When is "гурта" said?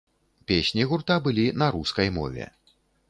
0.93-1.17